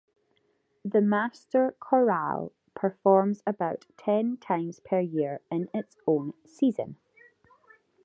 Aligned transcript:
The 0.83 0.99
Master 0.99 1.75
Chorale 1.79 2.51
performs 2.73 3.43
about 3.45 3.85
ten 3.97 4.35
times 4.37 4.79
per 4.79 4.99
year 4.99 5.41
in 5.51 5.69
its 5.75 5.95
own 6.07 6.33
season. 6.43 6.97